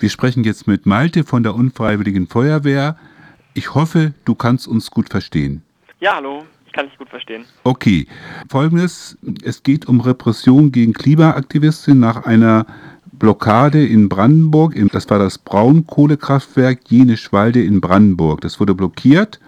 Wir 0.00 0.10
sprechen 0.10 0.44
jetzt 0.44 0.68
mit 0.68 0.86
Malte 0.86 1.24
von 1.24 1.42
der 1.42 1.56
Unfreiwilligen 1.56 2.28
Feuerwehr. 2.28 2.96
Ich 3.54 3.74
hoffe, 3.74 4.14
du 4.24 4.36
kannst 4.36 4.68
uns 4.68 4.92
gut 4.92 5.08
verstehen. 5.08 5.62
Ja, 5.98 6.14
hallo, 6.14 6.44
ich 6.66 6.72
kann 6.72 6.86
dich 6.86 6.96
gut 6.96 7.08
verstehen. 7.08 7.44
Okay, 7.64 8.06
folgendes: 8.48 9.18
Es 9.42 9.64
geht 9.64 9.86
um 9.86 10.00
Repression 10.00 10.70
gegen 10.70 10.92
Klimaaktivistinnen 10.92 11.98
nach 11.98 12.24
einer 12.26 12.64
Blockade 13.10 13.84
in 13.84 14.08
Brandenburg. 14.08 14.76
Das 14.92 15.10
war 15.10 15.18
das 15.18 15.38
Braunkohlekraftwerk 15.38 16.78
Jenischwalde 16.88 17.64
in 17.64 17.80
Brandenburg. 17.80 18.40
Das 18.42 18.60
wurde 18.60 18.76
blockiert. 18.76 19.40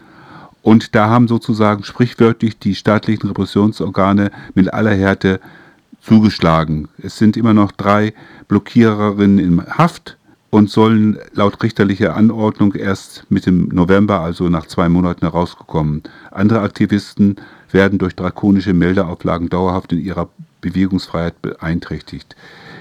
Und 0.62 0.96
da 0.96 1.08
haben 1.08 1.28
sozusagen 1.28 1.84
sprichwörtlich 1.84 2.58
die 2.58 2.74
staatlichen 2.74 3.28
Repressionsorgane 3.28 4.32
mit 4.54 4.74
aller 4.74 4.94
Härte 4.94 5.40
zugeschlagen. 6.00 6.88
Es 6.98 7.18
sind 7.18 7.36
immer 7.36 7.54
noch 7.54 7.70
drei 7.70 8.14
Blockiererinnen 8.48 9.38
in 9.38 9.64
Haft 9.64 10.16
und 10.50 10.68
sollen 10.68 11.18
laut 11.32 11.62
richterlicher 11.62 12.16
Anordnung 12.16 12.74
erst 12.74 13.24
Mitte 13.30 13.52
November, 13.52 14.20
also 14.20 14.48
nach 14.48 14.66
zwei 14.66 14.88
Monaten, 14.88 15.20
herausgekommen. 15.20 16.02
Andere 16.30 16.60
Aktivisten 16.60 17.36
werden 17.70 17.98
durch 17.98 18.16
drakonische 18.16 18.74
Meldeauflagen 18.74 19.48
dauerhaft 19.48 19.92
in 19.92 20.00
ihrer 20.00 20.28
Bewegungsfreiheit 20.60 21.40
beeinträchtigt. 21.40 22.36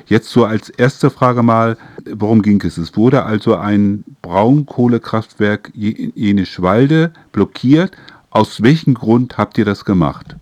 Jetzt 0.08 0.32
so 0.32 0.44
als 0.44 0.70
erste 0.72 1.12
Frage 1.12 1.44
mal, 1.44 1.78
worum 2.12 2.42
ging 2.42 2.62
es? 2.64 2.80
Es 2.80 2.98
wurde 2.98 3.24
also 3.24 3.56
ein 3.56 4.04
Braunkohlekraftwerk 4.24 5.72
in 5.76 6.12
Jenischwalde 6.16 7.14
blockiert. 7.32 7.96
Aus 8.32 8.64
welchem 8.64 8.96
Grund 8.96 9.38
habt 9.38 9.60
ihr 9.60 9.66
das 9.66 9.86
gemacht? 9.86 10.36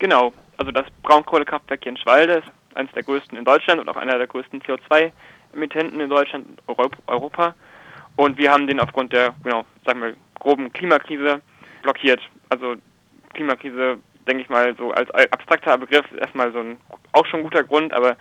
Genau, 0.00 0.32
also 0.56 0.72
das 0.72 0.86
Braunkohlekraftwerk 1.04 1.84
Jenschwalde 1.84 2.34
ist 2.34 2.48
eines 2.74 2.90
der 2.92 3.04
größten 3.04 3.38
in 3.38 3.44
Deutschland 3.44 3.80
und 3.80 3.88
auch 3.88 3.96
einer 3.96 4.18
der 4.18 4.26
größten 4.26 4.60
CO2-Emittenten 5.54 6.00
in 6.00 6.10
Deutschland 6.10 6.46
Europa. 7.06 7.54
Und 8.16 8.38
wir 8.38 8.50
haben 8.50 8.66
den 8.66 8.80
aufgrund 8.80 9.12
der, 9.12 9.34
genau, 9.42 9.64
sagen 9.84 10.00
wir, 10.00 10.14
groben 10.38 10.72
Klimakrise 10.72 11.40
blockiert. 11.82 12.20
Also 12.48 12.76
Klimakrise, 13.32 13.98
denke 14.26 14.42
ich 14.42 14.48
mal, 14.48 14.74
so 14.76 14.92
als 14.92 15.10
abstrakter 15.10 15.78
Begriff 15.78 16.06
erstmal 16.18 16.52
so 16.52 16.60
ein 16.60 16.76
auch 17.12 17.26
schon 17.26 17.42
guter 17.42 17.64
Grund, 17.64 17.92
aber 17.92 18.16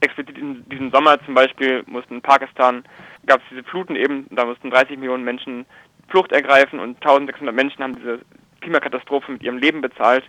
explizit 0.00 0.38
in 0.38 0.66
diesem 0.68 0.90
Sommer 0.90 1.22
zum 1.24 1.34
Beispiel 1.34 1.82
mussten 1.86 2.16
in 2.16 2.22
Pakistan, 2.22 2.84
gab 3.26 3.40
es 3.40 3.46
diese 3.50 3.64
Fluten 3.64 3.96
eben, 3.96 4.26
da 4.30 4.44
mussten 4.44 4.70
30 4.70 4.98
Millionen 4.98 5.24
Menschen 5.24 5.66
Flucht 6.08 6.32
ergreifen 6.32 6.80
und 6.80 6.96
1600 6.96 7.54
Menschen 7.54 7.82
haben 7.82 7.96
diese 7.96 8.20
Klimakatastrophe 8.60 9.32
mit 9.32 9.42
ihrem 9.42 9.58
Leben 9.58 9.80
bezahlt 9.80 10.24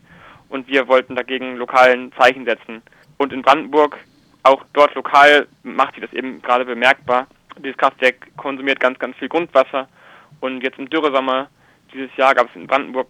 und 0.50 0.68
wir 0.68 0.88
wollten 0.88 1.16
dagegen 1.16 1.56
lokalen 1.56 2.12
Zeichen 2.14 2.46
setzen. 2.46 2.82
Und 3.18 3.34
in 3.34 3.42
Brandenburg, 3.42 3.98
auch 4.44 4.64
dort 4.74 4.96
lokal, 4.96 5.48
macht 5.64 5.96
sie 5.96 6.02
das 6.02 6.14
eben 6.14 6.42
gerade 6.42 6.66
bemerkbar. 6.66 7.28
Dieses 7.58 7.78
Kraftwerk 7.78 8.36
konsumiert 8.38 8.80
ganz, 8.80 8.98
ganz 9.00 9.16
viel 9.18 9.30
Grundwasser 9.30 9.88
und 10.40 10.62
jetzt 10.62 10.80
im 10.80 10.90
Dürresommer 10.90 11.50
dieses 11.94 12.16
Jahr 12.16 12.34
gab 12.34 12.50
es 12.50 12.56
in 12.56 12.68
Brandenburg 12.68 13.08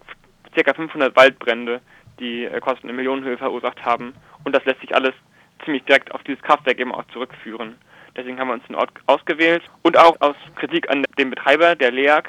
ca. 0.54 0.74
500 0.74 1.16
Waldbrände, 1.16 1.80
die 2.18 2.44
äh, 2.44 2.60
Kosten 2.60 2.88
in 2.88 2.96
Millionenhöhe 2.96 3.38
verursacht 3.38 3.84
haben. 3.84 4.12
Und 4.44 4.54
das 4.54 4.64
lässt 4.64 4.80
sich 4.80 4.94
alles 4.94 5.14
ziemlich 5.64 5.84
direkt 5.84 6.12
auf 6.12 6.22
dieses 6.24 6.42
Kraftwerk 6.42 6.78
eben 6.78 6.92
auch 6.92 7.04
zurückführen. 7.12 7.76
Deswegen 8.16 8.38
haben 8.38 8.48
wir 8.48 8.54
uns 8.54 8.66
den 8.66 8.76
Ort 8.76 8.90
ausgewählt 9.06 9.62
und 9.82 9.96
auch 9.96 10.20
aus 10.20 10.36
Kritik 10.56 10.90
an 10.90 11.04
dem 11.18 11.30
Betreiber, 11.30 11.74
der 11.74 11.92
LEAG, 11.92 12.28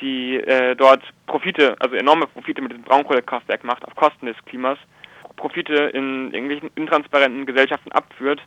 die 0.00 0.36
äh, 0.36 0.74
dort 0.74 1.02
Profite, 1.26 1.76
also 1.78 1.94
enorme 1.94 2.26
Profite 2.26 2.60
mit 2.60 2.72
diesem 2.72 2.84
Braunkohlekraftwerk 2.84 3.64
macht, 3.64 3.84
auf 3.86 3.94
Kosten 3.94 4.26
des 4.26 4.36
Klimas, 4.44 4.78
Profite 5.42 5.74
in 5.74 6.32
irgendwelchen 6.32 6.70
intransparenten 6.76 7.46
Gesellschaften 7.46 7.90
abführt 7.90 8.40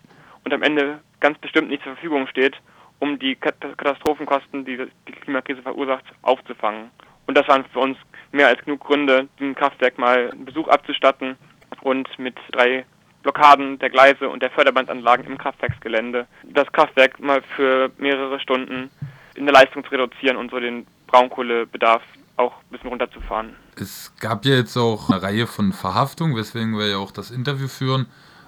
und 0.46 0.54
am 0.54 0.64
Ende 0.64 1.02
ganz 1.20 1.38
bestimmt 1.40 1.68
nicht 1.68 1.84
zur 1.84 1.94
Verfügung 1.94 2.26
steht, 2.28 2.56
um 3.00 3.20
die 3.20 3.36
Katastrophenkosten, 3.36 4.64
die 4.64 4.78
die 5.06 5.12
Klimakrise 5.12 5.62
verursacht, 5.62 6.06
aufzufangen. 6.22 6.90
Und 7.28 7.38
das 7.38 7.46
waren 7.50 7.66
für 7.66 7.80
uns 7.80 7.98
mehr 8.32 8.48
als 8.48 8.64
genug 8.64 8.80
Gründe, 8.80 9.28
diesem 9.40 9.56
Kraftwerk 9.56 9.98
mal 9.98 10.32
einen 10.32 10.46
Besuch 10.46 10.70
abzustatten 10.70 11.36
und 11.81 12.08
mit 12.18 12.38
drei 12.53 12.86
Blockaden 13.24 13.78
der 13.80 13.90
Gleise 13.90 14.30
und 14.30 14.42
der 14.42 14.52
Förderbandanlagen 14.52 15.25
im 15.25 15.38
Kraftwerksgelände 15.38 16.28
das 16.44 16.72
Kraftwerk 16.72 17.19
mal 17.19 17.42
für 17.58 17.92
mehrere 17.98 18.40
Stunden 18.40 18.90
in 19.36 19.46
der 19.46 19.53
Leistung 19.53 19.84
zu 19.84 19.92
reduzieren 19.92 20.38
und 20.38 20.50
so 20.50 20.62
den 20.62 20.88
Braunkohlebedarf 21.08 22.03
auch 22.38 22.53
ein 22.53 22.69
bisschen 22.69 22.90
runterzufahren. 22.90 23.65
Es 23.78 24.13
gab 24.19 24.46
ja 24.46 24.56
jetzt 24.56 24.78
auch 24.78 25.09
eine 25.09 25.22
Reihe 25.22 25.47
von 25.47 25.74
Verhaftungen, 25.74 26.36
weswegen 26.36 26.78
wir 26.78 26.88
ja 26.88 26.97
auch 26.97 27.12
das 27.12 27.31
Interview 27.31 27.68
führen. 27.68 28.08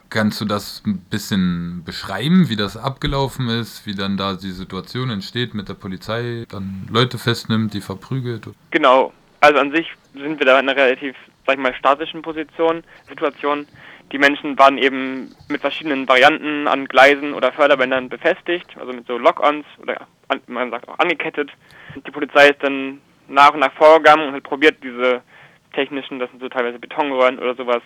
Kannst 0.10 0.40
du 0.40 0.46
das 0.46 0.82
ein 0.86 1.00
bisschen 1.00 1.84
beschreiben, 1.84 2.48
wie 2.48 2.56
das 2.56 2.78
abgelaufen 2.78 3.50
ist, 3.50 3.86
wie 3.86 3.94
dann 3.94 4.16
da 4.16 4.36
die 4.36 4.52
Situation 4.52 5.10
entsteht 5.10 5.54
mit 5.54 5.68
der 5.68 5.74
Polizei, 5.74 6.46
dann 6.50 6.88
Leute 6.90 7.18
festnimmt, 7.18 7.74
die 7.74 7.82
verprügelt? 7.82 8.48
Genau. 8.72 9.12
Also 9.42 9.60
an 9.60 9.72
sich 9.72 9.88
sind 10.14 10.40
wir 10.40 10.46
da 10.46 10.60
in 10.60 10.70
einer 10.70 10.78
relativ, 10.78 11.16
sag 11.46 11.56
ich 11.56 11.62
mal, 11.62 11.74
statischen 11.76 12.22
Position, 12.22 12.84
Situation. 13.10 13.68
Die 14.14 14.18
Menschen 14.18 14.58
waren 14.58 14.78
eben 14.78 15.36
mit 15.50 15.60
verschiedenen 15.60 16.08
Varianten 16.08 16.68
an 16.68 16.86
Gleisen 16.86 17.34
oder 17.34 17.52
Förderbändern 17.52 18.08
befestigt, 18.08 18.78
also 18.80 18.94
mit 18.94 19.06
so 19.08 19.18
Lock-ons 19.18 19.66
oder 19.82 20.08
man 20.48 20.72
sagt 20.72 20.88
auch 20.88 21.00
angekettet. 21.00 21.52
Die 21.96 22.12
Polizei 22.12 22.50
ist 22.50 22.64
dann 22.64 23.02
nach 23.28 23.54
und 23.54 23.60
nach 23.60 23.74
vorgegangen 23.74 24.28
und 24.28 24.34
hat 24.34 24.44
probiert, 24.44 24.84
diese 24.84 25.22
technischen, 25.74 26.20
das 26.20 26.30
sind 26.32 26.42
so 26.42 26.50
teilweise 26.50 26.80
Betonröhren 26.80 27.40
oder 27.40 27.56
sowas, 27.56 27.82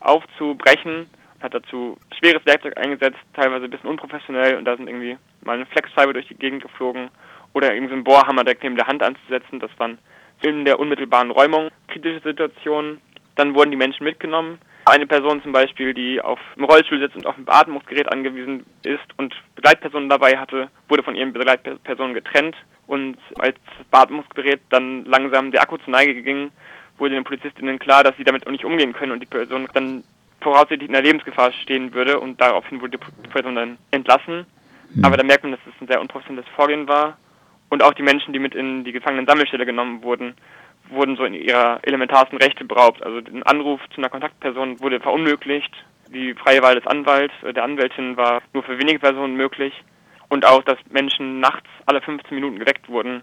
aufzubrechen. 0.00 1.08
Hat 1.40 1.54
dazu 1.54 1.96
schweres 2.18 2.44
Werkzeug 2.46 2.76
eingesetzt, 2.76 3.18
teilweise 3.34 3.64
ein 3.64 3.70
bisschen 3.70 3.90
unprofessionell 3.90 4.56
und 4.56 4.64
da 4.64 4.76
sind 4.76 4.88
irgendwie 4.88 5.18
mal 5.42 5.56
eine 5.56 5.66
Flexscheibe 5.66 6.12
durch 6.12 6.28
die 6.28 6.36
Gegend 6.36 6.62
geflogen 6.62 7.10
oder 7.52 7.74
irgendwie 7.74 7.90
so 7.90 7.96
ein 7.96 8.04
Bohrhammer 8.04 8.44
direkt 8.44 8.62
neben 8.62 8.76
der 8.76 8.86
Hand 8.86 9.02
anzusetzen. 9.02 9.58
Das 9.58 9.70
waren 9.78 9.98
in 10.42 10.64
der 10.64 10.78
unmittelbaren 10.78 11.30
Räumung 11.30 11.70
kritische 11.88 12.20
Situationen. 12.20 13.00
Dann 13.34 13.54
wurden 13.54 13.70
die 13.70 13.76
Menschen 13.76 14.04
mitgenommen 14.04 14.58
eine 14.84 15.06
Person 15.06 15.42
zum 15.42 15.52
Beispiel, 15.52 15.94
die 15.94 16.20
auf 16.20 16.38
dem 16.56 16.64
Rollstuhl 16.64 16.98
sitzt 16.98 17.16
und 17.16 17.26
auf 17.26 17.36
ein 17.36 17.44
Beatmungsgerät 17.44 18.10
angewiesen 18.10 18.66
ist 18.82 19.06
und 19.16 19.34
Begleitpersonen 19.54 20.08
dabei 20.08 20.36
hatte, 20.36 20.68
wurde 20.88 21.02
von 21.02 21.14
ihren 21.14 21.32
Begleitpersonen 21.32 22.14
getrennt 22.14 22.56
und 22.86 23.16
als 23.38 23.56
das 23.64 23.86
Beatmungsgerät 23.90 24.60
dann 24.70 25.04
langsam 25.04 25.52
der 25.52 25.62
Akku 25.62 25.76
zur 25.78 25.92
Neige 25.92 26.22
ging, 26.22 26.50
wurde 26.98 27.14
den 27.14 27.24
Polizistinnen 27.24 27.78
klar, 27.78 28.04
dass 28.04 28.16
sie 28.16 28.24
damit 28.24 28.46
auch 28.46 28.50
nicht 28.50 28.64
umgehen 28.64 28.92
können 28.92 29.12
und 29.12 29.20
die 29.20 29.26
Person 29.26 29.68
dann 29.72 30.04
voraussichtlich 30.40 30.88
in 30.88 30.94
der 30.94 31.02
Lebensgefahr 31.02 31.52
stehen 31.52 31.94
würde 31.94 32.18
und 32.18 32.40
daraufhin 32.40 32.80
wurde 32.80 32.98
die 32.98 33.28
Person 33.28 33.54
dann 33.54 33.78
entlassen. 33.92 34.46
Mhm. 34.94 35.04
Aber 35.04 35.16
da 35.16 35.22
merkt 35.22 35.44
man, 35.44 35.52
dass 35.52 35.60
es 35.60 35.72
das 35.72 35.82
ein 35.82 35.88
sehr 35.88 36.00
unprofessionelles 36.00 36.48
Vorgehen 36.56 36.88
war 36.88 37.16
und 37.70 37.82
auch 37.82 37.94
die 37.94 38.02
Menschen, 38.02 38.32
die 38.32 38.38
mit 38.38 38.54
in 38.54 38.84
die 38.84 38.92
Gefangenen-Sammelstelle 38.92 39.64
genommen 39.64 40.02
wurden, 40.02 40.34
wurden 40.90 41.16
so 41.16 41.24
in 41.24 41.34
ihrer 41.34 41.80
elementarsten 41.82 42.38
Rechte 42.38 42.64
beraubt. 42.64 43.02
Also 43.02 43.18
ein 43.18 43.42
Anruf 43.42 43.80
zu 43.94 43.98
einer 43.98 44.08
Kontaktperson 44.08 44.80
wurde 44.80 45.00
verunmöglicht. 45.00 45.72
Die 46.12 46.34
freie 46.34 46.62
Wahl 46.62 46.74
des 46.74 46.86
Anwalts, 46.86 47.34
äh, 47.42 47.52
der 47.52 47.64
Anwältin 47.64 48.16
war 48.16 48.42
nur 48.52 48.62
für 48.62 48.78
wenige 48.78 48.98
Personen 48.98 49.36
möglich. 49.36 49.72
Und 50.28 50.46
auch, 50.46 50.62
dass 50.62 50.78
Menschen 50.90 51.40
nachts 51.40 51.68
alle 51.86 52.00
15 52.00 52.34
Minuten 52.34 52.58
geweckt 52.58 52.88
wurden, 52.88 53.22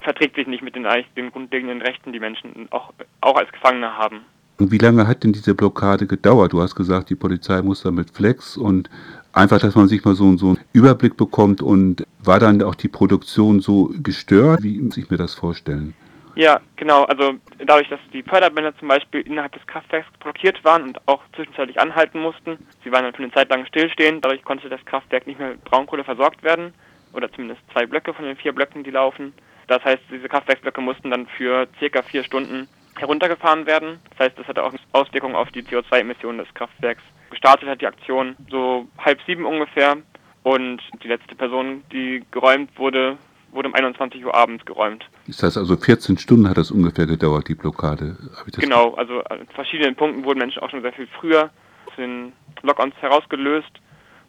verträgt 0.00 0.36
sich 0.36 0.46
nicht 0.46 0.62
mit 0.62 0.74
den, 0.74 0.86
den 1.16 1.30
grundlegenden 1.30 1.82
Rechten, 1.82 2.12
die 2.12 2.20
Menschen 2.20 2.68
auch, 2.70 2.92
auch 3.20 3.36
als 3.36 3.50
Gefangene 3.52 3.96
haben. 3.96 4.20
Und 4.58 4.70
wie 4.70 4.78
lange 4.78 5.06
hat 5.06 5.24
denn 5.24 5.32
diese 5.32 5.54
Blockade 5.54 6.06
gedauert? 6.06 6.52
Du 6.52 6.60
hast 6.60 6.74
gesagt, 6.74 7.08
die 7.08 7.14
Polizei 7.14 7.62
muss 7.62 7.82
damit 7.82 8.10
Flex 8.10 8.58
und 8.58 8.90
einfach, 9.32 9.58
dass 9.58 9.74
man 9.74 9.88
sich 9.88 10.04
mal 10.04 10.14
so, 10.14 10.36
so 10.36 10.48
einen 10.48 10.58
Überblick 10.74 11.16
bekommt. 11.16 11.62
Und 11.62 12.04
war 12.22 12.38
dann 12.38 12.62
auch 12.62 12.74
die 12.74 12.88
Produktion 12.88 13.60
so 13.60 13.90
gestört? 14.02 14.62
Wie 14.62 14.78
muss 14.78 14.98
ich 14.98 15.10
mir 15.10 15.16
das 15.16 15.34
vorstellen? 15.34 15.94
Ja, 16.40 16.58
genau. 16.76 17.04
Also 17.04 17.34
dadurch, 17.58 17.90
dass 17.90 18.00
die 18.14 18.22
Förderbänder 18.22 18.74
zum 18.78 18.88
Beispiel 18.88 19.20
innerhalb 19.20 19.52
des 19.52 19.66
Kraftwerks 19.66 20.08
blockiert 20.20 20.64
waren 20.64 20.84
und 20.84 21.06
auch 21.06 21.20
zwischenzeitlich 21.36 21.78
anhalten 21.78 22.18
mussten, 22.18 22.66
sie 22.82 22.90
waren 22.90 23.04
dann 23.04 23.12
für 23.12 23.22
eine 23.22 23.32
Zeit 23.32 23.50
lang 23.50 23.66
stillstehen, 23.66 24.22
dadurch 24.22 24.42
konnte 24.42 24.70
das 24.70 24.82
Kraftwerk 24.86 25.26
nicht 25.26 25.38
mehr 25.38 25.50
mit 25.50 25.64
Braunkohle 25.64 26.02
versorgt 26.02 26.42
werden, 26.42 26.72
oder 27.12 27.30
zumindest 27.30 27.60
zwei 27.74 27.84
Blöcke 27.84 28.14
von 28.14 28.24
den 28.24 28.38
vier 28.38 28.54
Blöcken, 28.54 28.84
die 28.84 28.90
laufen. 28.90 29.34
Das 29.66 29.84
heißt, 29.84 30.00
diese 30.10 30.30
Kraftwerksblöcke 30.30 30.80
mussten 30.80 31.10
dann 31.10 31.26
für 31.26 31.68
circa 31.78 32.00
vier 32.00 32.24
Stunden 32.24 32.68
heruntergefahren 32.98 33.66
werden. 33.66 34.00
Das 34.08 34.28
heißt, 34.28 34.38
das 34.38 34.46
hatte 34.46 34.64
auch 34.64 34.72
Auswirkungen 34.92 35.36
auf 35.36 35.50
die 35.50 35.62
CO2-Emissionen 35.62 36.38
des 36.38 36.54
Kraftwerks. 36.54 37.02
Gestartet 37.28 37.68
hat 37.68 37.82
die 37.82 37.86
Aktion 37.86 38.34
so 38.48 38.88
halb 38.96 39.20
sieben 39.26 39.44
ungefähr 39.44 39.98
und 40.42 40.80
die 41.02 41.08
letzte 41.08 41.34
Person, 41.34 41.84
die 41.92 42.24
geräumt 42.30 42.70
wurde, 42.78 43.18
wurde 43.52 43.68
um 43.68 43.74
21 43.74 44.24
Uhr 44.24 44.34
abends 44.34 44.64
geräumt. 44.64 45.08
Das 45.26 45.42
heißt 45.42 45.56
also 45.56 45.76
14 45.76 46.18
Stunden 46.18 46.48
hat 46.48 46.56
das 46.56 46.70
ungefähr 46.70 47.06
gedauert, 47.06 47.48
die 47.48 47.54
Blockade? 47.54 48.16
genau, 48.56 48.94
also 48.94 49.22
an 49.24 49.46
verschiedenen 49.54 49.96
Punkten 49.96 50.24
wurden 50.24 50.38
Menschen 50.38 50.62
auch 50.62 50.70
schon 50.70 50.82
sehr 50.82 50.92
viel 50.92 51.08
früher 51.18 51.50
aus 51.86 51.94
den 51.96 52.32
Lock-ons 52.62 52.94
herausgelöst 53.00 53.80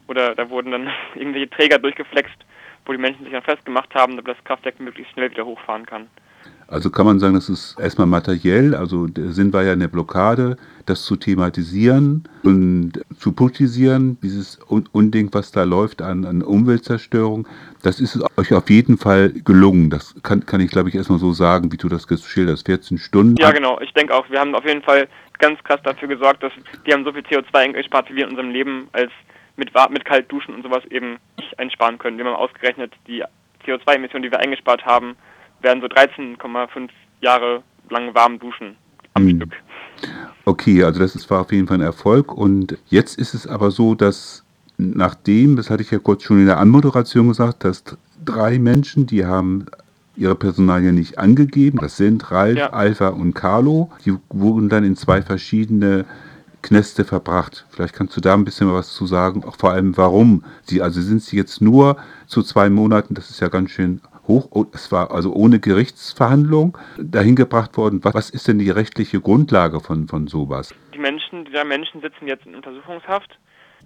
oder 0.07 0.35
da 0.35 0.50
wurden 0.50 0.71
dann 0.71 0.89
irgendwelche 1.15 1.50
Träger 1.50 1.79
durchgeflext, 1.79 2.35
wo 2.85 2.91
die 2.91 2.97
Menschen 2.97 3.23
sich 3.23 3.33
dann 3.33 3.44
festgemacht 3.44 3.94
haben, 3.95 4.18
damit 4.18 4.38
das 4.38 4.44
Kraftwerk 4.44 4.79
möglichst 4.79 5.13
schnell 5.13 5.31
wieder 5.31 5.45
hochfahren 5.45 5.85
kann. 5.85 6.07
Also 6.71 6.89
kann 6.89 7.06
man 7.06 7.19
sagen, 7.19 7.33
das 7.33 7.50
ist 7.50 7.77
erstmal 7.77 8.07
materiell, 8.07 8.73
also 8.73 9.06
der 9.06 9.33
Sinn 9.33 9.51
war 9.51 9.62
ja 9.62 9.73
eine 9.73 9.89
Blockade, 9.89 10.56
das 10.85 11.03
zu 11.03 11.18
thematisieren 11.18 12.23
und 12.44 12.94
zu 13.19 13.33
politisieren, 13.33 14.18
dieses 14.23 14.57
Unding, 14.57 15.29
was 15.33 15.51
da 15.51 15.63
läuft 15.63 16.01
an, 16.01 16.23
an 16.23 16.41
Umweltzerstörung, 16.41 17.45
das 17.83 18.00
ist 18.00 18.18
euch 18.38 18.53
auf 18.53 18.69
jeden 18.69 18.97
Fall 18.97 19.33
gelungen. 19.44 19.89
Das 19.89 20.15
kann, 20.23 20.45
kann 20.45 20.62
ich, 20.62 20.71
glaube 20.71 20.88
ich, 20.88 20.95
erstmal 20.95 21.19
so 21.19 21.33
sagen, 21.33 21.73
wie 21.73 21.77
du 21.77 21.89
das 21.89 22.07
geschildert 22.07 22.53
hast, 22.53 22.65
14 22.65 22.97
Stunden. 23.00 23.35
Ja, 23.35 23.51
genau. 23.51 23.77
Ich 23.81 23.91
denke 23.94 24.15
auch, 24.15 24.29
wir 24.29 24.39
haben 24.39 24.56
auf 24.56 24.65
jeden 24.65 24.81
Fall 24.81 25.09
ganz 25.39 25.62
krass 25.65 25.81
dafür 25.83 26.07
gesorgt, 26.07 26.41
dass 26.41 26.53
die 26.88 26.94
haben 26.94 27.03
so 27.03 27.12
viel 27.12 27.24
CO2 27.24 27.53
eingespart, 27.53 28.09
wie 28.09 28.15
wir 28.15 28.24
in 28.24 28.29
unserem 28.29 28.51
Leben 28.51 28.88
als 28.94 29.12
mit, 29.57 29.71
mit 29.89 30.06
kalt 30.06 30.31
und 30.31 30.63
sowas 30.63 30.85
eben 30.89 31.17
nicht 31.38 31.59
einsparen 31.59 31.97
können. 31.97 32.17
Wir 32.17 32.24
haben 32.24 32.35
ausgerechnet, 32.35 32.94
die 33.07 33.25
CO2-Emissionen, 33.65 34.24
die 34.24 34.31
wir 34.31 34.39
eingespart 34.39 34.85
haben, 34.85 35.17
werden 35.61 35.81
so 35.81 35.87
13,5 35.87 36.89
Jahre 37.21 37.63
lang 37.89 38.13
warm 38.13 38.39
duschen 38.39 38.75
am 39.13 39.25
mhm. 39.25 39.37
Stück. 39.37 39.53
Okay, 40.45 40.83
also 40.83 40.99
das 40.99 41.15
ist, 41.15 41.29
war 41.29 41.41
auf 41.41 41.51
jeden 41.51 41.67
Fall 41.67 41.77
ein 41.77 41.81
Erfolg. 41.81 42.33
Und 42.33 42.77
jetzt 42.87 43.17
ist 43.17 43.33
es 43.33 43.47
aber 43.47 43.71
so, 43.71 43.95
dass 43.95 44.43
nachdem, 44.77 45.55
das 45.55 45.69
hatte 45.69 45.83
ich 45.83 45.91
ja 45.91 45.99
kurz 45.99 46.23
schon 46.23 46.39
in 46.39 46.47
der 46.47 46.57
Anmoderation 46.57 47.27
gesagt, 47.27 47.63
dass 47.63 47.83
drei 48.23 48.57
Menschen, 48.57 49.05
die 49.05 49.25
haben 49.25 49.65
ihre 50.15 50.35
Personalien 50.35 50.95
nicht 50.95 51.17
angegeben. 51.19 51.79
Das 51.79 51.97
sind 51.97 52.31
Ralf, 52.31 52.57
ja. 52.57 52.71
Alpha 52.71 53.09
und 53.09 53.33
Carlo. 53.33 53.91
Die 54.05 54.15
wurden 54.29 54.69
dann 54.69 54.83
in 54.83 54.95
zwei 54.95 55.21
verschiedene 55.21 56.05
Kneste 56.61 57.05
verbracht. 57.05 57.65
Vielleicht 57.69 57.95
kannst 57.95 58.15
du 58.15 58.21
da 58.21 58.33
ein 58.33 58.45
bisschen 58.45 58.71
was 58.71 58.93
zu 58.93 59.07
sagen, 59.07 59.43
auch 59.43 59.55
vor 59.55 59.71
allem 59.71 59.97
warum 59.97 60.43
sie, 60.63 60.81
also 60.81 61.01
sind 61.01 61.23
sie 61.23 61.37
jetzt 61.37 61.61
nur 61.61 61.97
zu 62.27 62.43
zwei 62.43 62.69
Monaten, 62.69 63.15
das 63.15 63.29
ist 63.29 63.39
ja 63.39 63.47
ganz 63.47 63.71
schön 63.71 64.01
hoch, 64.31 64.47
oh, 64.51 64.65
es 64.73 64.91
war 64.91 65.11
also 65.11 65.33
ohne 65.33 65.59
Gerichtsverhandlung 65.59 66.77
dahin 66.97 67.35
gebracht 67.35 67.77
worden. 67.77 67.99
Was, 68.03 68.29
ist 68.29 68.47
denn 68.47 68.59
die 68.59 68.69
rechtliche 68.69 69.19
Grundlage 69.19 69.79
von, 69.79 70.07
von 70.07 70.27
sowas? 70.27 70.73
Die 70.93 70.99
Menschen, 70.99 71.45
die 71.45 71.63
Menschen 71.65 72.01
sitzen 72.01 72.27
jetzt 72.27 72.45
in 72.45 72.55
Untersuchungshaft. 72.55 73.37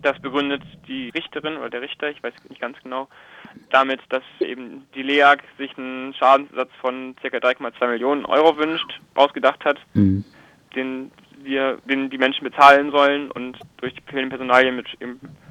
Das 0.01 0.19
begründet 0.19 0.61
die 0.87 1.09
Richterin 1.09 1.55
oder 1.57 1.69
der 1.69 1.81
Richter, 1.81 2.09
ich 2.09 2.21
weiß 2.21 2.33
nicht 2.49 2.59
ganz 2.59 2.77
genau, 2.83 3.07
damit, 3.71 4.01
dass 4.09 4.23
eben 4.39 4.85
die 4.93 5.01
LEAG 5.01 5.41
sich 5.57 5.75
einen 5.77 6.13
Schadensersatz 6.13 6.69
von 6.81 7.15
ca. 7.21 7.37
3,2 7.37 7.87
Millionen 7.87 8.25
Euro 8.25 8.57
wünscht, 8.57 8.99
ausgedacht 9.15 9.63
hat, 9.63 9.79
mhm. 9.93 10.25
den 10.75 11.11
wir, 11.41 11.77
den 11.89 12.09
die 12.09 12.17
Menschen 12.17 12.43
bezahlen 12.43 12.91
sollen 12.91 13.31
und 13.31 13.57
durch 13.77 13.93
die 13.93 14.01
Personalien 14.01 14.75
mit 14.75 14.87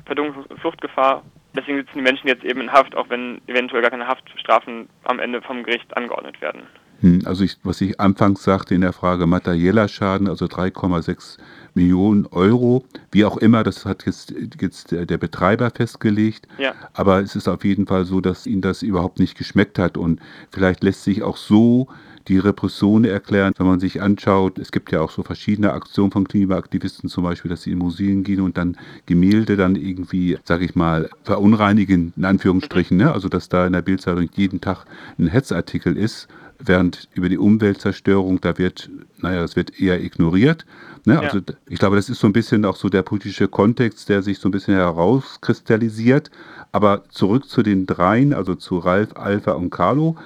Verdunklungs- 0.06 0.46
und 0.49 0.61
Fluchtgefahr 0.61 1.23
deswegen 1.55 1.79
sitzen 1.79 1.99
die 1.99 2.03
Menschen 2.03 2.29
jetzt 2.29 2.45
eben 2.45 2.61
in 2.61 2.73
Haft, 2.73 2.95
auch 2.97 3.09
wenn 3.09 3.41
eventuell 3.47 3.83
gar 3.83 3.91
keine 3.91 4.06
Haftstrafen 4.06 4.89
am 5.05 5.19
Ende 5.19 5.43
vom 5.43 5.62
Gericht 5.62 5.97
angeordnet 5.97 6.41
werden. 6.41 6.62
Hm, 7.05 7.21
also 7.27 7.45
ich, 7.45 7.59
was 7.65 7.83
ich 7.83 8.01
anfangs 8.01 8.43
sagte 8.45 8.75
in 8.75 8.81
der 8.81 8.95
Frage 8.95 9.27
materieller 9.27 9.89
Schaden, 9.89 10.27
also 10.27 10.47
3,6 10.47 11.37
Millionen 11.75 12.25
Euro, 12.27 12.83
wie 13.12 13.27
auch 13.27 13.37
immer, 13.37 13.62
das 13.62 13.85
hat 13.85 14.06
jetzt, 14.06 14.33
jetzt 14.59 14.91
der 14.91 15.19
Betreiber 15.19 15.71
festgelegt. 15.71 16.49
Ja. 16.56 16.73
Aber 16.95 17.21
es 17.21 17.37
ist 17.37 17.47
auf 17.47 17.62
jeden 17.62 17.87
Fall 17.87 18.06
so, 18.06 18.23
dass 18.23 18.47
ihm 18.47 18.62
das 18.62 18.83
überhaupt 18.83 19.19
nicht 19.19 19.37
geschmeckt 19.37 19.79
hat 19.79 19.99
und 19.99 20.19
vielleicht 20.51 20.83
lässt 20.83 21.05
sich 21.05 21.23
auch 21.23 21.37
so 21.37 21.89
die 22.27 22.39
Repression 22.39 23.05
erklären. 23.05 23.53
Wenn 23.59 23.67
man 23.67 23.81
sich 23.81 24.01
anschaut, 24.01 24.59
es 24.59 24.73
gibt 24.73 24.91
ja 24.91 25.03
auch 25.03 25.11
so 25.11 25.23
verschiedene 25.23 25.75
Aktionen 25.75 26.11
von 26.11 26.27
Klimaaktivisten, 26.27 27.11
zum 27.11 27.25
Beispiel, 27.25 27.51
dass 27.51 27.65
sie 27.65 27.73
in 27.73 27.79
Museen 27.79 28.25
gehen 28.25 28.41
und 28.41 28.56
dann 28.56 28.79
Gemälde 29.05 29.59
dann 29.59 29.77
irgendwie, 29.77 30.39
sag 30.45 30.62
ich 30.62 30.75
mal, 30.75 31.11
verunreinigen, 31.23 32.15
in 32.17 32.25
Anführungsstrichen. 32.25 32.97
Ne? 32.97 33.12
Also, 33.12 33.29
dass 33.29 33.51
da 33.51 33.67
in 33.67 33.75
der 33.75 33.83
Bildzeitung 33.83 34.31
jeden 34.35 34.62
Tag 34.62 34.87
ein 35.19 35.27
Hetzartikel 35.27 35.99
ist, 35.99 36.29
während 36.67 37.09
über 37.15 37.29
die 37.29 37.39
Umweltzerstörung, 37.39 38.41
da 38.41 38.57
wird, 38.59 38.91
naja, 39.19 39.43
das 39.43 39.57
wird 39.57 39.81
eher 39.81 40.03
ignoriert. 40.03 40.65
Ne? 41.05 41.15
Ja. 41.15 41.21
Also 41.21 41.41
ich 41.69 41.79
glaube, 41.79 41.97
das 41.97 42.09
ist 42.09 42.21
so 42.21 42.27
ein 42.27 42.33
bisschen 42.33 42.65
auch 42.65 42.77
so 42.77 42.89
der 42.89 43.03
politische 43.03 43.49
Kontext, 43.49 44.09
der 44.09 44.23
sich 44.23 44.39
so 44.39 44.49
ein 44.49 44.53
bisschen 44.53 44.75
herauskristallisiert. 44.75 46.31
Aber 46.73 47.05
zurück 47.09 47.49
zu 47.49 47.63
den 47.63 47.87
dreien, 47.87 48.33
also 48.33 48.55
zu 48.55 48.79
Ralf, 48.79 49.17
Alpha 49.17 49.53
und 49.53 49.71
Carlo. 49.71 50.17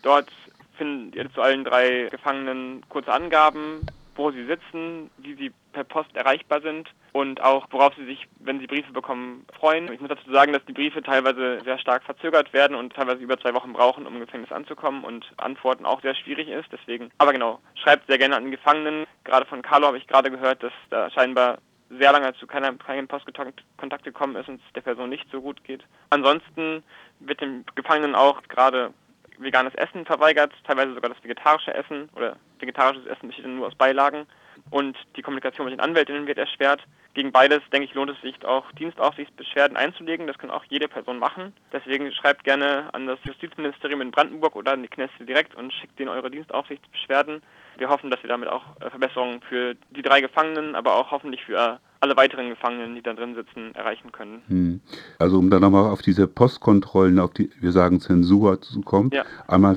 Dort 0.02 0.30
findet 0.76 1.14
ihr 1.14 1.32
zu 1.32 1.40
allen 1.40 1.64
drei 1.64 2.08
Gefangenen 2.10 2.82
kurze 2.88 3.12
Angaben, 3.12 3.86
wo 4.14 4.30
sie 4.30 4.44
sitzen, 4.46 5.10
wie 5.18 5.34
sie 5.34 5.52
per 5.72 5.84
Post 5.84 6.14
erreichbar 6.14 6.60
sind 6.60 6.88
und 7.12 7.42
auch 7.42 7.66
worauf 7.70 7.94
sie 7.94 8.06
sich, 8.06 8.26
wenn 8.40 8.58
sie 8.58 8.66
Briefe 8.66 8.92
bekommen, 8.92 9.46
freuen. 9.58 9.92
Ich 9.92 10.00
muss 10.00 10.08
dazu 10.08 10.30
sagen, 10.30 10.52
dass 10.52 10.64
die 10.64 10.72
Briefe 10.72 11.02
teilweise 11.02 11.60
sehr 11.62 11.78
stark 11.78 12.02
verzögert 12.04 12.52
werden 12.52 12.74
und 12.74 12.94
teilweise 12.94 13.20
über 13.20 13.38
zwei 13.38 13.54
Wochen 13.54 13.72
brauchen, 13.72 14.06
um 14.06 14.14
im 14.14 14.20
Gefängnis 14.20 14.52
anzukommen 14.52 15.04
und 15.04 15.26
Antworten 15.36 15.84
auch 15.84 16.00
sehr 16.00 16.14
schwierig 16.14 16.48
ist. 16.48 16.68
Deswegen, 16.72 17.10
aber 17.18 17.32
genau, 17.32 17.60
schreibt 17.74 18.06
sehr 18.06 18.18
gerne 18.18 18.36
an 18.36 18.50
Gefangenen. 18.50 19.06
Gerade 19.24 19.46
von 19.46 19.62
Carlo 19.62 19.88
habe 19.88 19.98
ich 19.98 20.06
gerade 20.06 20.30
gehört, 20.30 20.62
dass 20.62 20.72
da 20.90 21.10
scheinbar 21.10 21.58
sehr 21.90 22.12
lange 22.12 22.32
zu 22.34 22.46
keiner, 22.46 22.72
keinem 22.74 23.06
Postkontakt 23.06 24.04
gekommen 24.04 24.36
ist 24.36 24.48
und 24.48 24.60
es 24.66 24.72
der 24.72 24.80
Person 24.80 25.10
nicht 25.10 25.26
so 25.30 25.42
gut 25.42 25.62
geht. 25.64 25.84
Ansonsten 26.08 26.82
wird 27.20 27.42
dem 27.42 27.64
Gefangenen 27.74 28.14
auch 28.14 28.42
gerade 28.44 28.94
veganes 29.38 29.74
Essen 29.74 30.06
verweigert, 30.06 30.52
teilweise 30.64 30.94
sogar 30.94 31.10
das 31.10 31.22
vegetarische 31.22 31.74
Essen 31.74 32.08
oder 32.16 32.36
vegetarisches 32.58 33.06
Essen 33.06 33.28
besteht 33.28 33.46
nur 33.46 33.66
aus 33.66 33.74
Beilagen 33.74 34.26
und 34.70 34.96
die 35.16 35.22
Kommunikation 35.22 35.66
mit 35.66 35.72
den 35.72 35.80
Anwältinnen 35.80 36.26
wird 36.26 36.38
erschwert. 36.38 36.82
Gegen 37.14 37.30
beides, 37.30 37.60
denke 37.72 37.86
ich, 37.86 37.94
lohnt 37.94 38.10
es 38.10 38.20
sich 38.22 38.42
auch 38.44 38.70
Dienstaufsichtsbeschwerden 38.72 39.76
einzulegen. 39.76 40.26
Das 40.26 40.38
kann 40.38 40.50
auch 40.50 40.64
jede 40.68 40.88
Person 40.88 41.18
machen. 41.18 41.52
Deswegen 41.72 42.10
schreibt 42.12 42.44
gerne 42.44 42.92
an 42.94 43.06
das 43.06 43.18
Justizministerium 43.24 44.00
in 44.00 44.10
Brandenburg 44.10 44.56
oder 44.56 44.72
an 44.72 44.82
die 44.82 44.88
Kneste 44.88 45.24
direkt 45.26 45.54
und 45.54 45.72
schickt 45.72 45.98
denen 45.98 46.08
eure 46.08 46.30
Dienstaufsichtsbeschwerden. 46.30 47.42
Wir 47.76 47.88
hoffen, 47.88 48.10
dass 48.10 48.22
wir 48.22 48.28
damit 48.28 48.48
auch 48.48 48.62
äh, 48.80 48.88
Verbesserungen 48.90 49.40
für 49.48 49.74
die 49.90 50.02
drei 50.02 50.20
Gefangenen, 50.20 50.74
aber 50.74 50.96
auch 50.96 51.10
hoffentlich 51.10 51.44
für 51.44 51.80
alle 52.00 52.16
weiteren 52.16 52.48
Gefangenen, 52.48 52.94
die 52.94 53.02
da 53.02 53.12
drin 53.12 53.34
sitzen, 53.34 53.74
erreichen 53.74 54.10
können. 54.10 54.42
Hm. 54.48 54.80
Also 55.18 55.38
um 55.38 55.50
dann 55.50 55.60
nochmal 55.60 55.90
auf 55.90 56.02
diese 56.02 56.26
Postkontrollen, 56.26 57.18
auf 57.18 57.32
die, 57.32 57.50
wir 57.60 57.72
sagen 57.72 58.00
Zensur 58.00 58.60
zu 58.60 58.80
kommen. 58.80 59.10
Ja. 59.12 59.24
Einmal 59.46 59.76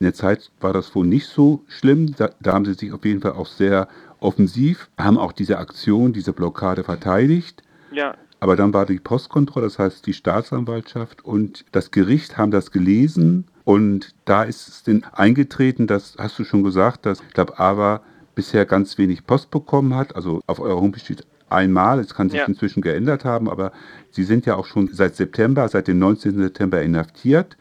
in 0.00 0.04
der 0.04 0.14
Zeit 0.14 0.50
war 0.60 0.72
das 0.72 0.94
wohl 0.94 1.06
nicht 1.06 1.26
so 1.26 1.64
schlimm. 1.68 2.14
Da, 2.16 2.30
da 2.40 2.52
haben 2.52 2.64
sie 2.64 2.74
sich 2.74 2.92
auf 2.92 3.04
jeden 3.04 3.20
Fall 3.20 3.32
auch 3.32 3.46
sehr 3.46 3.88
offensiv, 4.20 4.88
haben 4.98 5.18
auch 5.18 5.32
diese 5.32 5.58
Aktion, 5.58 6.12
diese 6.12 6.32
Blockade 6.32 6.84
verteidigt. 6.84 7.62
Ja. 7.92 8.14
Aber 8.40 8.56
dann 8.56 8.72
war 8.72 8.86
die 8.86 9.00
Postkontrolle, 9.00 9.66
das 9.66 9.78
heißt 9.78 10.06
die 10.06 10.12
Staatsanwaltschaft 10.12 11.24
und 11.24 11.64
das 11.72 11.90
Gericht 11.90 12.38
haben 12.38 12.50
das 12.50 12.70
gelesen 12.70 13.46
und 13.64 14.14
da 14.24 14.44
ist 14.44 14.68
es 14.68 14.82
denn 14.84 15.04
eingetreten, 15.12 15.86
das 15.86 16.14
hast 16.18 16.38
du 16.38 16.44
schon 16.44 16.62
gesagt, 16.62 17.04
dass 17.04 17.20
ich 17.20 17.34
glaube, 17.34 17.58
aber 17.58 18.02
bisher 18.34 18.64
ganz 18.64 18.96
wenig 18.96 19.26
Post 19.26 19.50
bekommen 19.50 19.94
hat. 19.94 20.14
Also 20.14 20.40
auf 20.46 20.60
eurer 20.60 20.80
Homepage 20.80 21.00
steht 21.00 21.26
einmal, 21.50 21.98
es 21.98 22.14
kann 22.14 22.30
sich 22.30 22.38
ja. 22.38 22.46
inzwischen 22.46 22.82
geändert 22.82 23.24
haben, 23.24 23.48
aber 23.48 23.72
Sie 24.10 24.24
sind 24.24 24.46
ja 24.46 24.56
auch 24.56 24.64
schon 24.64 24.88
seit 24.92 25.16
September, 25.16 25.68
seit 25.68 25.88
dem 25.88 25.98
19. 25.98 26.38
September 26.38 26.80
inhaftiert. 26.80 27.56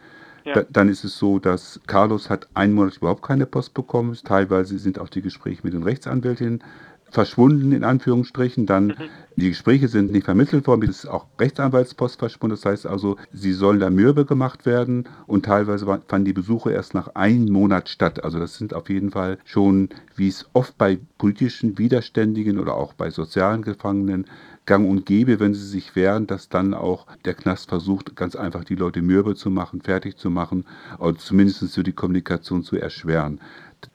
Ja. 0.48 0.54
Da, 0.54 0.64
dann 0.70 0.88
ist 0.88 1.04
es 1.04 1.18
so, 1.18 1.40
dass 1.40 1.82
Carlos 1.88 2.30
hat 2.30 2.48
einen 2.54 2.74
Monat 2.74 2.96
überhaupt 2.98 3.22
keine 3.22 3.46
Post 3.46 3.74
bekommen. 3.74 4.18
Teilweise 4.24 4.80
sind 4.80 4.98
auch 4.98 5.10
die 5.10 5.22
Gespräche 5.22 5.60
mit 5.64 5.74
den 5.74 5.84
Rechtsanwältinnen 5.84 6.64
verschwunden, 7.12 7.74
in 7.74 7.84
Anführungsstrichen. 7.84 8.66
Dann 8.66 8.88
mhm. 8.88 8.96
die 9.36 9.50
Gespräche 9.50 9.90
sind 9.90 10.10
nicht 10.12 10.24
vermittelt 10.24 10.66
worden, 10.66 10.90
es 10.90 11.04
ist 11.04 11.10
auch 11.10 11.26
Rechtsanwaltspost 11.38 12.20
verschwunden. 12.20 12.56
Das 12.56 12.64
heißt 12.64 12.88
also, 12.88 13.18
sie 13.34 13.52
sollen 13.52 13.82
da 13.82 13.90
mürbe 13.90 14.24
gemacht 14.24 14.66
werden 14.66 15.10
und 15.26 15.46
teilweise 15.46 15.86
fanden 15.86 16.24
die 16.24 16.34
Besuche 16.34 16.72
erst 16.72 16.94
nach 16.94 17.10
einem 17.16 17.52
Monat 17.52 17.90
statt. 17.90 18.24
Also 18.24 18.40
das 18.40 18.58
sind 18.58 18.74
auf 18.74 18.90
jeden 18.90 19.12
Fall 19.12 19.40
schon, 19.44 19.90
wie 20.16 20.30
es 20.30 20.46
oft 20.54 20.78
bei 20.78 20.98
politischen 21.18 21.78
Widerständigen 21.78 22.58
oder 22.58 22.76
auch 22.76 22.94
bei 22.94 23.10
sozialen 23.10 23.64
Gefangenen 23.64 24.28
gang 24.68 24.88
und 24.88 25.06
gäbe, 25.08 25.40
wenn 25.40 25.56
sie 25.56 25.66
sich 25.66 25.96
wehren, 25.96 26.28
dass 26.28 26.50
dann 26.50 26.76
auch 26.76 27.08
der 27.26 27.34
Knast 27.34 27.70
versucht, 27.70 28.16
ganz 28.16 28.36
einfach 28.36 28.64
die 28.64 28.76
Leute 28.76 29.02
mürbe 29.02 29.34
zu 29.34 29.50
machen, 29.50 29.82
fertig 29.82 30.18
zu 30.18 30.30
machen 30.30 30.66
oder 31.00 31.18
zumindest 31.18 31.74
für 31.74 31.84
die 31.84 31.94
Kommunikation 31.94 32.62
zu 32.62 32.76
erschweren. 32.76 33.42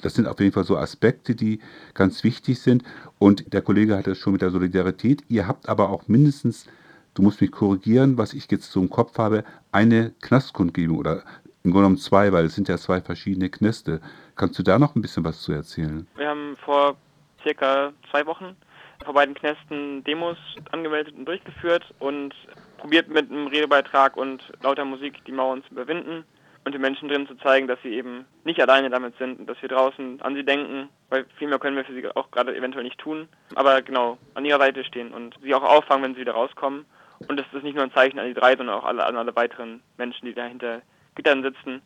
Das 0.01 0.15
sind 0.15 0.27
auf 0.27 0.41
jeden 0.41 0.53
Fall 0.53 0.65
so 0.65 0.77
Aspekte, 0.77 1.35
die 1.35 1.61
ganz 1.95 2.25
wichtig 2.25 2.61
sind. 2.61 2.85
Und 3.19 3.53
der 3.53 3.63
Kollege 3.63 3.97
hat 3.97 4.07
es 4.07 4.19
schon 4.19 4.33
mit 4.33 4.43
der 4.43 4.51
Solidarität. 4.51 5.23
Ihr 5.29 5.47
habt 5.47 5.69
aber 5.69 5.91
auch 5.91 6.09
mindestens, 6.09 6.67
du 7.15 7.23
musst 7.23 7.41
mich 7.41 7.53
korrigieren, 7.53 8.17
was 8.17 8.33
ich 8.33 8.51
jetzt 8.51 8.73
so 8.73 8.81
im 8.81 8.91
Kopf 8.91 9.19
habe, 9.19 9.45
eine 9.73 10.13
Knastkundgebung 10.23 10.99
oder 10.99 11.23
im 11.65 11.71
Grunde 11.71 11.85
genommen 11.85 11.99
zwei, 11.99 12.33
weil 12.33 12.47
es 12.47 12.55
sind 12.55 12.69
ja 12.69 12.79
zwei 12.79 13.01
verschiedene 13.01 13.51
Knäste. 13.51 14.01
Kannst 14.37 14.59
du 14.59 14.63
da 14.63 14.79
noch 14.79 14.97
ein 14.97 15.03
bisschen 15.03 15.25
was 15.25 15.43
zu 15.43 15.53
erzählen? 15.53 16.07
Wir 16.17 16.29
haben 16.29 16.57
vor 16.65 16.97
circa 17.43 17.93
zwei 18.11 18.25
Wochen 18.27 18.57
vor 19.05 19.15
beiden 19.15 19.35
Knästen 19.35 20.05
Demos 20.05 20.37
angemeldet 20.71 21.15
und 21.17 21.25
durchgeführt 21.27 21.85
und 21.99 22.35
probiert 22.79 23.09
mit 23.09 23.31
einem 23.31 23.47
Redebeitrag 23.47 24.17
und 24.17 24.43
lauter 24.63 24.85
Musik 24.85 25.25
die 25.25 25.33
Mauern 25.33 25.63
zu 25.65 25.73
überwinden 25.73 26.25
und 26.65 26.73
den 26.73 26.81
Menschen 26.81 27.09
drin 27.09 27.27
zu 27.27 27.35
zeigen, 27.37 27.67
dass 27.67 27.79
sie 27.83 27.91
eben 27.91 28.25
nicht 28.45 28.61
alleine 28.61 28.91
damit 28.91 29.17
sind 29.19 29.41
und 29.41 29.47
dass 29.49 29.61
wir 29.61 29.69
draußen 29.69 30.21
an 30.23 30.35
sie 30.35 30.45
denken, 30.45 30.89
weil 31.09 31.27
viel 31.39 31.49
mehr 31.49 31.59
können 31.59 31.77
wir 31.77 31.85
für 31.85 31.95
sie 31.95 32.07
auch 32.15 32.31
gerade 32.31 32.57
eventuell 32.57 32.85
nicht 32.85 32.99
tun, 32.99 33.29
aber 33.55 33.83
genau 33.83 34.19
an 34.35 34.45
ihrer 34.45 34.59
Seite 34.59 34.85
stehen 34.85 35.13
und 35.13 35.37
sie 35.43 35.55
auch 35.55 35.63
auffangen, 35.63 36.05
wenn 36.05 36.15
sie 36.15 36.21
wieder 36.21 36.33
rauskommen. 36.33 36.85
Und 37.29 37.39
das 37.39 37.47
ist 37.53 37.63
nicht 37.63 37.75
nur 37.75 37.85
ein 37.85 37.93
Zeichen 37.93 38.19
an 38.19 38.27
die 38.27 38.35
drei, 38.35 38.57
sondern 38.57 38.77
auch 38.77 38.85
alle, 38.85 39.05
an 39.05 39.17
alle 39.17 39.35
weiteren 39.37 39.81
Menschen, 39.97 40.27
die 40.27 40.35
da 40.35 40.45
hinter 40.45 40.83
Gittern 41.15 41.43
sitzen. 41.43 41.83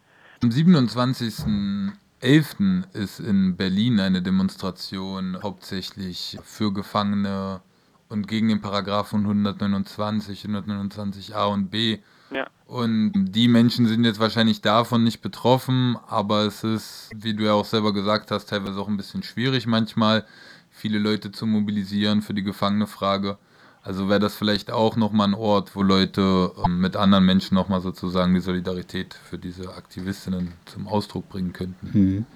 Am 1.45 1.99
27.11. 2.27 2.93
ist 2.93 3.21
in 3.21 3.57
Berlin 3.57 4.01
eine 4.01 4.21
Demonstration 4.21 5.39
hauptsächlich 5.43 6.37
für 6.43 6.73
Gefangene 6.73 7.61
und 8.09 8.27
gegen 8.27 8.49
den 8.49 8.61
Paragraphen 8.61 9.21
129, 9.21 10.45
129a 10.45 11.53
und 11.53 11.71
b 11.71 12.01
ja. 12.33 12.49
Und 12.67 13.13
die 13.15 13.47
Menschen 13.47 13.87
sind 13.87 14.05
jetzt 14.05 14.19
wahrscheinlich 14.19 14.61
davon 14.61 15.05
nicht 15.05 15.23
betroffen, 15.23 15.97
aber 16.09 16.47
es 16.47 16.65
ist, 16.65 17.11
wie 17.15 17.35
du 17.35 17.45
ja 17.45 17.53
auch 17.53 17.65
selber 17.65 17.93
gesagt 17.93 18.33
hast, 18.33 18.47
teilweise 18.47 18.81
auch 18.81 18.89
ein 18.89 18.97
bisschen 18.97 19.23
schwierig 19.23 19.69
manchmal, 19.69 20.27
viele 20.71 20.99
Leute 20.99 21.31
zu 21.31 21.47
mobilisieren 21.47 22.23
für 22.23 22.35
die 22.35 22.43
Gefangene-Frage. 22.43 23.39
Also 23.87 24.09
wäre 24.09 24.19
das 24.19 24.35
vielleicht 24.35 24.73
auch 24.73 24.97
nochmal 24.97 25.29
ein 25.29 25.35
Ort, 25.35 25.77
wo 25.77 25.83
Leute 25.83 26.51
ähm, 26.65 26.81
mit 26.81 26.97
anderen 26.97 27.25
Menschen 27.25 27.55
nochmal 27.55 27.81
sozusagen 27.81 28.35
die 28.35 28.41
Solidarität 28.41 29.15
für 29.15 29.39
diese 29.39 29.75
Aktivistinnen 29.75 30.55
zum 30.65 30.89
Ausdruck 30.89 31.29
bringen 31.29 31.53
könnten. 31.53 31.91
Mhm. 31.93 32.27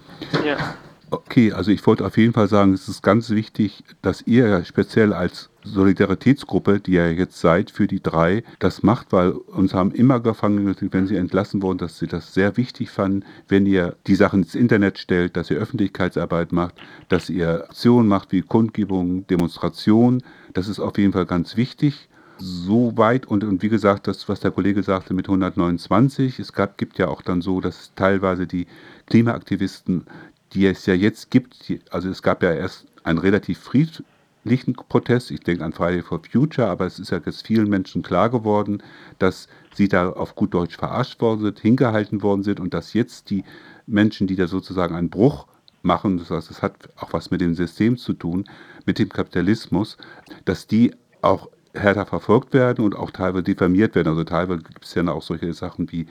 Ja. 0.47 0.75
Okay, 1.13 1.53
also 1.53 1.73
ich 1.73 1.85
wollte 1.89 2.07
auf 2.07 2.17
jeden 2.17 2.33
Fall 2.33 2.47
sagen, 2.47 2.73
es 2.73 2.89
ist 2.89 3.03
ganz 3.03 3.31
wichtig, 3.31 3.83
dass 4.01 4.23
ihr 4.29 4.65
speziell 4.65 5.13
als 5.13 5.51
Solidaritätsgruppe, 5.65 6.79
die 6.79 6.93
ihr 6.93 7.13
jetzt 7.13 7.41
seid, 7.41 7.73
für 7.73 7.89
die 7.89 8.01
drei, 8.01 8.45
das 8.61 8.85
macht, 8.85 9.11
weil 9.11 9.33
uns 9.33 9.75
haben 9.75 9.91
immer 9.91 10.21
Gefangene, 10.21 10.77
wenn 10.79 11.09
sie 11.09 11.17
entlassen 11.17 11.63
wurden, 11.63 11.79
dass 11.79 11.99
sie 11.99 12.07
das 12.07 12.33
sehr 12.33 12.57
wichtig 12.57 12.91
fanden, 12.91 13.25
wenn 13.49 13.67
ihr 13.67 13.97
die 14.07 14.15
Sachen 14.15 14.45
ins 14.45 14.55
Internet 14.55 14.99
stellt, 14.99 15.37
dass 15.37 15.51
ihr 15.51 15.59
Öffentlichkeitsarbeit 15.59 16.53
macht, 16.53 16.77
dass 17.09 17.29
ihr 17.29 17.65
Aktionen 17.65 18.09
macht 18.09 18.31
wie 18.31 18.43
Kundgebungen, 18.43 19.27
Demonstrationen. 19.27 20.23
Das 20.53 20.69
ist 20.69 20.79
auf 20.79 20.97
jeden 20.97 21.13
Fall 21.13 21.27
ganz 21.27 21.57
wichtig 21.57 22.09
so 22.43 22.97
weit 22.97 23.27
und, 23.27 23.45
und 23.45 23.63
wie 23.63 23.69
gesagt, 23.69 24.07
das, 24.07 24.27
was 24.29 24.41
der 24.41 24.51
Kollege 24.51 24.83
sagte 24.83 25.13
mit 25.13 25.27
129, 25.27 26.39
es 26.39 26.55
gab, 26.55 26.79
gibt 26.79 26.99
ja 26.99 27.09
auch 27.09 27.21
dann 27.21 27.43
so, 27.43 27.61
dass 27.61 27.93
teilweise 27.97 28.47
die 28.47 28.67
Klimaaktivisten 29.07 30.07
die 30.53 30.67
es 30.67 30.87
ja 30.87 30.95
jetzt 30.95 31.31
gibt, 31.31 31.57
also 31.91 32.09
es 32.09 32.23
gab 32.23 32.43
ja 32.43 32.53
erst 32.53 32.87
einen 33.05 33.19
relativ 33.19 33.59
friedlichen 33.59 34.75
Protest, 34.75 35.31
ich 35.31 35.41
denke 35.41 35.65
an 35.65 35.73
Friday 35.73 36.03
for 36.03 36.21
Future, 36.31 36.69
aber 36.69 36.87
es 36.87 36.99
ist 36.99 37.11
ja 37.11 37.21
jetzt 37.25 37.47
vielen 37.47 37.69
Menschen 37.69 38.03
klar 38.03 38.31
geworden, 38.31 38.83
dass 39.19 39.49
sie 39.75 39.89
da 39.89 40.11
auf 40.11 40.35
gut 40.35 40.55
Deutsch 40.55 40.77
verarscht 40.77 41.21
worden 41.21 41.43
sind, 41.43 41.61
hingehalten 41.61 42.23
worden 42.23 42.43
sind 42.43 42.61
und 42.61 42.75
dass 42.75 42.93
jetzt 42.93 43.31
die 43.31 43.45
Menschen, 43.87 44.27
die 44.27 44.37
da 44.37 44.47
sozusagen 44.47 44.95
einen 44.95 45.11
Bruch 45.11 45.47
machen, 45.83 46.19
das 46.19 46.31
heißt, 46.31 46.51
es 46.51 46.63
hat 46.63 46.75
auch 46.97 47.13
was 47.13 47.31
mit 47.31 47.41
dem 47.41 47.55
System 47.55 47.97
zu 47.97 48.13
tun, 48.13 48.45
mit 48.87 48.99
dem 48.99 49.09
Kapitalismus, 49.09 49.97
dass 50.45 50.67
die 50.67 50.95
auch 51.23 51.49
härter 51.73 52.07
verfolgt 52.07 52.53
werden 52.53 52.85
und 52.85 52.97
auch 52.97 53.11
teilweise 53.11 53.45
diffamiert 53.45 53.95
werden. 53.95 54.09
Also 54.09 54.25
teilweise 54.25 54.63
gibt 54.63 54.85
es 54.85 54.95
ja 54.95 55.07
auch 55.09 55.23
solche 55.23 55.53
Sachen 55.53 55.91
wie 55.93 56.07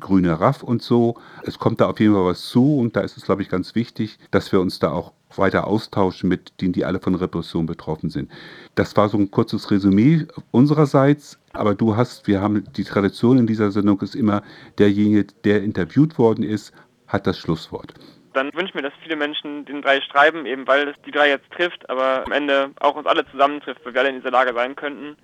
grüne 0.00 0.40
Raff 0.40 0.62
und 0.62 0.82
so. 0.82 1.16
Es 1.44 1.58
kommt 1.58 1.80
da 1.80 1.88
auf 1.88 2.00
jeden 2.00 2.14
Fall 2.14 2.24
was 2.24 2.48
zu 2.48 2.78
und 2.78 2.96
da 2.96 3.00
ist 3.00 3.16
es, 3.16 3.24
glaube 3.24 3.42
ich, 3.42 3.48
ganz 3.48 3.74
wichtig, 3.74 4.18
dass 4.30 4.52
wir 4.52 4.60
uns 4.60 4.78
da 4.78 4.90
auch 4.90 5.12
weiter 5.36 5.66
austauschen 5.66 6.28
mit 6.28 6.60
denen, 6.60 6.72
die 6.72 6.84
alle 6.84 7.00
von 7.00 7.14
Repression 7.14 7.66
betroffen 7.66 8.10
sind. 8.10 8.30
Das 8.74 8.96
war 8.96 9.08
so 9.08 9.18
ein 9.18 9.30
kurzes 9.30 9.70
Resümee 9.70 10.26
unsererseits, 10.50 11.40
aber 11.52 11.74
du 11.74 11.96
hast, 11.96 12.26
wir 12.26 12.40
haben 12.40 12.64
die 12.76 12.84
Tradition 12.84 13.38
in 13.38 13.46
dieser 13.46 13.70
Sendung 13.70 14.00
ist 14.02 14.14
immer, 14.14 14.42
derjenige, 14.78 15.26
der 15.44 15.62
interviewt 15.62 16.18
worden 16.18 16.44
ist, 16.44 16.72
hat 17.06 17.26
das 17.26 17.38
Schlusswort. 17.38 17.94
Dann 18.32 18.52
wünsche 18.54 18.70
ich 18.70 18.74
mir, 18.74 18.82
dass 18.82 18.92
viele 19.02 19.16
Menschen 19.16 19.64
den 19.64 19.82
drei 19.82 20.00
schreiben, 20.00 20.44
eben 20.46 20.66
weil 20.66 20.88
es 20.88 20.96
die 21.06 21.12
drei 21.12 21.28
jetzt 21.28 21.48
trifft, 21.52 21.88
aber 21.88 22.24
am 22.26 22.32
Ende 22.32 22.70
auch 22.80 22.96
uns 22.96 23.06
alle 23.06 23.24
zusammentrifft, 23.30 23.84
weil 23.84 23.94
wir 23.94 24.00
alle 24.00 24.10
in 24.10 24.16
dieser 24.16 24.32
Lage 24.32 24.52
sein 24.54 24.74
könnten. 24.74 25.16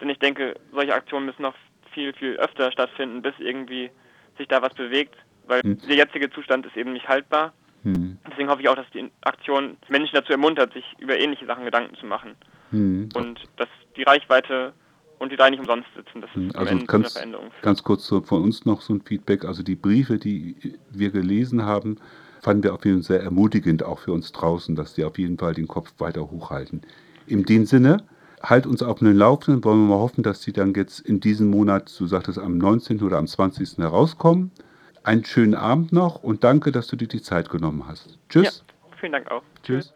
Denn 0.00 0.10
ich 0.10 0.18
denke, 0.18 0.54
solche 0.72 0.94
Aktionen 0.94 1.26
müssen 1.26 1.42
noch 1.42 1.54
viel, 1.92 2.12
viel 2.12 2.36
öfter 2.36 2.70
stattfinden, 2.70 3.22
bis 3.22 3.34
irgendwie 3.38 3.90
sich 4.40 4.48
da 4.48 4.62
was 4.62 4.74
bewegt, 4.74 5.14
weil 5.46 5.62
hm. 5.62 5.78
der 5.86 5.96
jetzige 5.96 6.30
Zustand 6.30 6.66
ist 6.66 6.76
eben 6.76 6.92
nicht 6.92 7.08
haltbar. 7.08 7.52
Hm. 7.84 8.18
Deswegen 8.30 8.48
hoffe 8.48 8.62
ich 8.62 8.68
auch, 8.68 8.76
dass 8.76 8.90
die 8.92 9.10
Aktion 9.22 9.76
Menschen 9.88 10.14
dazu 10.14 10.32
ermuntert, 10.32 10.72
sich 10.72 10.84
über 10.98 11.18
ähnliche 11.18 11.46
Sachen 11.46 11.64
Gedanken 11.64 11.94
zu 11.96 12.06
machen. 12.06 12.34
Hm. 12.70 13.08
Und 13.14 13.40
dass 13.56 13.68
die 13.96 14.02
Reichweite 14.02 14.72
und 15.18 15.30
die 15.30 15.36
drei 15.36 15.50
nicht 15.50 15.60
umsonst 15.60 15.88
sitzen. 15.94 16.22
Das 16.22 16.30
ist 16.34 16.56
also 16.56 16.78
ganz, 16.86 17.12
Veränderung. 17.12 17.50
Ganz 17.62 17.82
kurz 17.82 18.06
so 18.06 18.22
von 18.22 18.42
uns 18.42 18.64
noch 18.64 18.80
so 18.80 18.94
ein 18.94 19.02
Feedback. 19.02 19.44
Also 19.44 19.62
die 19.62 19.76
Briefe, 19.76 20.18
die 20.18 20.56
wir 20.90 21.10
gelesen 21.10 21.64
haben, 21.64 21.98
fanden 22.42 22.62
wir 22.62 22.72
auf 22.72 22.84
jeden 22.84 23.02
Fall 23.02 23.18
sehr 23.18 23.22
ermutigend, 23.22 23.82
auch 23.82 23.98
für 23.98 24.12
uns 24.12 24.32
draußen, 24.32 24.74
dass 24.74 24.94
die 24.94 25.04
auf 25.04 25.18
jeden 25.18 25.38
Fall 25.38 25.52
den 25.52 25.68
Kopf 25.68 25.92
weiter 25.98 26.30
hochhalten. 26.30 26.82
In 27.26 27.44
dem 27.44 27.66
Sinne, 27.66 27.98
halt 28.42 28.66
uns 28.66 28.82
auf 28.82 28.98
den 28.98 29.14
Laufenden. 29.14 29.64
Wollen 29.64 29.80
wir 29.80 29.94
mal 29.94 30.00
hoffen, 30.00 30.22
dass 30.22 30.40
die 30.40 30.52
dann 30.52 30.74
jetzt 30.74 31.00
in 31.00 31.20
diesem 31.20 31.50
Monat, 31.50 31.94
du 31.98 32.06
sagtest, 32.06 32.38
am 32.38 32.58
19. 32.58 33.02
oder 33.02 33.18
am 33.18 33.26
20. 33.26 33.78
herauskommen. 33.78 34.50
Einen 35.02 35.24
schönen 35.24 35.54
Abend 35.54 35.92
noch 35.92 36.22
und 36.22 36.44
danke, 36.44 36.72
dass 36.72 36.86
du 36.86 36.96
dir 36.96 37.08
die 37.08 37.22
Zeit 37.22 37.48
genommen 37.48 37.84
hast. 37.86 38.18
Tschüss. 38.28 38.64
Ja, 38.66 38.94
vielen 38.98 39.12
Dank 39.12 39.30
auch. 39.30 39.42
Tschüss. 39.62 39.94